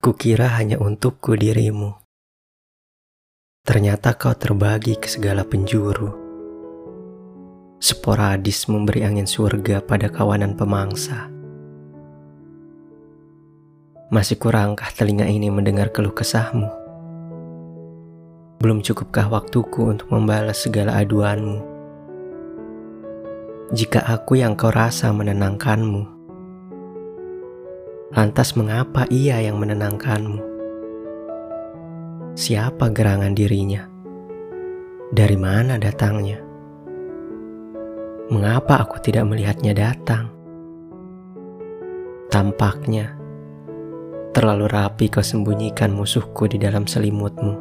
Kukira 0.00 0.56
hanya 0.56 0.80
untukku 0.80 1.36
dirimu. 1.36 1.92
Ternyata 3.68 4.16
kau 4.16 4.32
terbagi 4.32 4.96
ke 4.96 5.04
segala 5.04 5.44
penjuru. 5.44 6.08
Sporadis 7.76 8.64
memberi 8.72 9.04
angin 9.04 9.28
surga 9.28 9.84
pada 9.84 10.08
kawanan 10.08 10.56
pemangsa. 10.56 11.28
Masih 14.08 14.40
kurangkah 14.40 14.88
telinga 14.88 15.28
ini 15.28 15.52
mendengar 15.52 15.92
keluh 15.92 16.16
kesahmu? 16.16 16.72
Belum 18.64 18.80
cukupkah 18.80 19.28
waktuku 19.28 19.84
untuk 19.84 20.08
membalas 20.08 20.64
segala 20.64 20.96
aduanmu? 20.96 21.60
Jika 23.76 24.00
aku 24.08 24.40
yang 24.40 24.56
kau 24.56 24.72
rasa 24.72 25.12
menenangkanmu, 25.12 26.19
Lantas 28.10 28.58
mengapa 28.58 29.06
ia 29.06 29.38
yang 29.38 29.62
menenangkanmu? 29.62 30.42
Siapa 32.34 32.90
gerangan 32.90 33.38
dirinya? 33.38 33.86
Dari 35.14 35.38
mana 35.38 35.78
datangnya? 35.78 36.42
Mengapa 38.34 38.82
aku 38.82 38.98
tidak 38.98 39.30
melihatnya 39.30 39.78
datang? 39.78 40.26
Tampaknya 42.34 43.14
terlalu 44.34 44.66
rapi 44.66 45.06
kau 45.06 45.22
sembunyikan 45.22 45.94
musuhku 45.94 46.50
di 46.50 46.58
dalam 46.58 46.90
selimutmu. 46.90 47.54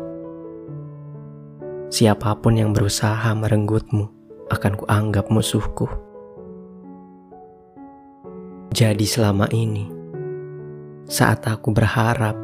Siapa 1.94 2.34
pun 2.42 2.58
yang 2.58 2.74
berusaha 2.74 3.38
merenggutmu 3.38 4.06
akan 4.50 4.74
kuanggap 4.82 5.30
musuhku. 5.30 5.86
Jadi 8.74 9.06
selama 9.06 9.46
ini, 9.54 9.99
saat 11.10 11.42
aku 11.50 11.74
berharap, 11.74 12.38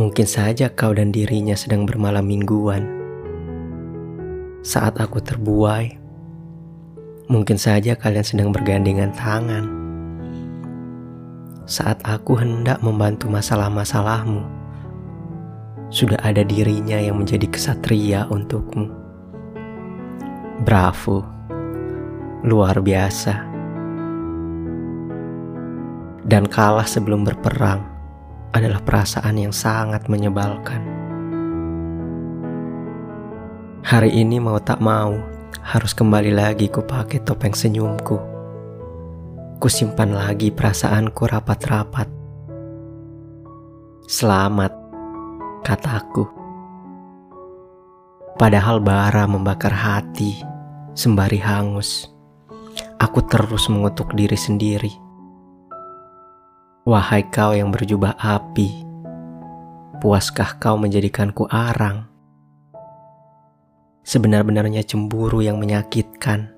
mungkin 0.00 0.24
saja 0.24 0.72
kau 0.72 0.96
dan 0.96 1.12
dirinya 1.12 1.52
sedang 1.52 1.84
bermalam 1.84 2.24
mingguan. 2.24 2.88
Saat 4.64 4.96
aku 4.96 5.20
terbuai, 5.20 5.92
mungkin 7.28 7.60
saja 7.60 8.00
kalian 8.00 8.24
sedang 8.24 8.48
bergandengan 8.48 9.12
tangan. 9.12 9.68
Saat 11.68 12.00
aku 12.08 12.40
hendak 12.40 12.80
membantu 12.80 13.28
masalah-masalahmu, 13.28 14.40
sudah 15.92 16.16
ada 16.24 16.40
dirinya 16.48 16.96
yang 16.96 17.20
menjadi 17.20 17.44
kesatria 17.52 18.24
untukmu. 18.32 18.88
Bravo, 20.64 21.20
luar 22.40 22.80
biasa 22.80 23.53
dan 26.24 26.48
kalah 26.48 26.88
sebelum 26.88 27.22
berperang 27.22 27.84
adalah 28.56 28.80
perasaan 28.80 29.36
yang 29.36 29.52
sangat 29.52 30.08
menyebalkan. 30.08 30.80
Hari 33.84 34.08
ini 34.08 34.40
mau 34.40 34.56
tak 34.56 34.80
mau 34.80 35.20
harus 35.60 35.92
kembali 35.92 36.32
lagi 36.32 36.72
ku 36.72 36.80
pakai 36.80 37.20
topeng 37.20 37.52
senyumku. 37.52 38.16
Ku 39.60 39.68
simpan 39.68 40.16
lagi 40.16 40.48
perasaanku 40.48 41.28
rapat-rapat. 41.28 42.08
Selamat, 44.08 44.72
kataku. 45.60 46.24
Padahal 48.40 48.80
bara 48.80 49.28
membakar 49.28 49.72
hati, 49.72 50.40
sembari 50.96 51.38
hangus. 51.38 52.08
Aku 52.98 53.20
terus 53.28 53.68
mengutuk 53.68 54.16
diri 54.16 54.36
sendiri 54.36 55.03
Wahai 56.84 57.24
kau 57.32 57.56
yang 57.56 57.72
berjubah 57.72 58.12
api, 58.20 58.84
puaskah 60.04 60.60
kau 60.60 60.76
menjadikanku 60.76 61.48
arang? 61.48 62.04
Sebenar-benarnya 64.04 64.84
cemburu 64.84 65.40
yang 65.40 65.56
menyakitkan 65.56 66.52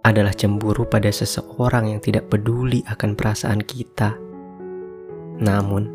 adalah 0.00 0.32
cemburu 0.32 0.88
pada 0.88 1.12
seseorang 1.12 1.92
yang 1.92 2.00
tidak 2.00 2.32
peduli 2.32 2.80
akan 2.88 3.12
perasaan 3.12 3.60
kita. 3.60 4.16
Namun, 5.44 5.92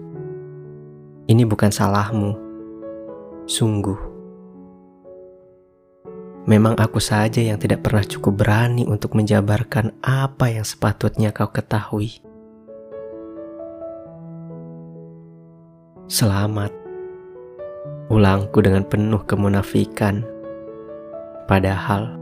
ini 1.26 1.42
bukan 1.42 1.74
salahmu. 1.74 2.38
Sungguh, 3.50 3.98
memang 6.46 6.78
aku 6.78 7.02
saja 7.02 7.42
yang 7.42 7.58
tidak 7.58 7.82
pernah 7.82 8.06
cukup 8.06 8.46
berani 8.46 8.86
untuk 8.86 9.18
menjabarkan 9.18 9.90
apa 10.06 10.54
yang 10.54 10.62
sepatutnya 10.62 11.34
kau 11.34 11.50
ketahui. 11.50 12.33
Selamat. 16.14 16.70
Ulangku 18.14 18.62
dengan 18.62 18.86
penuh 18.86 19.26
kemunafikan. 19.26 20.22
Padahal 21.50 22.22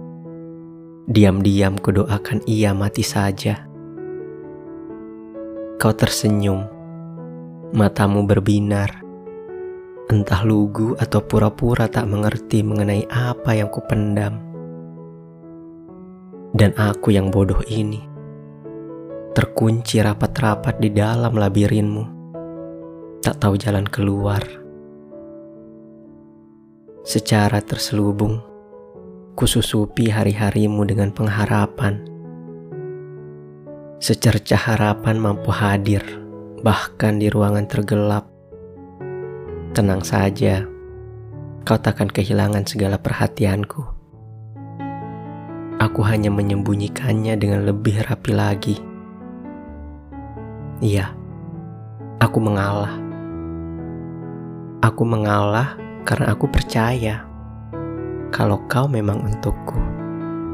diam-diam 1.11 1.75
kudoakan 1.75 2.39
ia 2.47 2.71
mati 2.71 3.03
saja. 3.03 3.67
Kau 5.75 5.91
tersenyum, 5.91 6.63
matamu 7.75 8.23
berbinar. 8.23 9.03
Entah 10.07 10.39
lugu 10.47 10.95
atau 10.95 11.19
pura-pura 11.27 11.91
tak 11.91 12.07
mengerti 12.07 12.63
mengenai 12.63 13.11
apa 13.11 13.59
yang 13.59 13.67
kupendam. 13.67 14.39
Dan 16.55 16.71
aku 16.79 17.11
yang 17.11 17.27
bodoh 17.27 17.59
ini 17.67 17.99
terkunci 19.35 19.99
rapat-rapat 19.99 20.79
di 20.79 20.95
dalam 20.95 21.35
labirinmu 21.35 22.20
tak 23.21 23.37
tahu 23.37 23.53
jalan 23.53 23.85
keluar. 23.85 24.41
Secara 27.05 27.61
terselubung, 27.61 28.41
kususupi 29.37 30.09
hari-harimu 30.09 30.81
dengan 30.89 31.13
pengharapan. 31.13 32.01
Secercah 34.01 34.57
harapan 34.57 35.21
mampu 35.21 35.53
hadir, 35.53 36.01
bahkan 36.65 37.21
di 37.21 37.29
ruangan 37.29 37.69
tergelap. 37.69 38.25
Tenang 39.77 40.01
saja, 40.01 40.65
kau 41.61 41.77
takkan 41.77 42.09
kehilangan 42.09 42.65
segala 42.65 42.97
perhatianku. 42.97 43.85
Aku 45.77 46.01
hanya 46.01 46.33
menyembunyikannya 46.33 47.37
dengan 47.37 47.69
lebih 47.69 48.01
rapi 48.01 48.31
lagi. 48.33 48.75
Iya, 50.81 51.13
aku 52.17 52.37
mengalah 52.41 53.10
Aku 54.81 55.05
mengalah 55.05 55.77
karena 56.09 56.33
aku 56.33 56.49
percaya 56.49 57.21
kalau 58.33 58.65
kau 58.65 58.89
memang 58.89 59.21
untukku. 59.21 59.77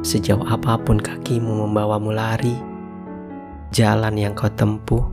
Sejauh 0.03 0.43
apa 0.43 0.75
pun 0.83 0.99
kakimu 0.99 1.63
membawamu 1.63 2.11
lari, 2.11 2.59
jalan 3.71 4.19
yang 4.19 4.35
kau 4.35 4.51
tempuh 4.51 5.07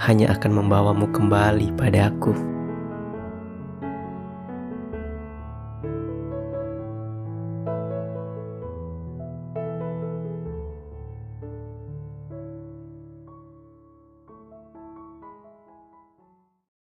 hanya 0.00 0.32
akan 0.32 0.56
membawamu 0.56 1.12
kembali 1.12 1.76
padaku. 1.76 2.32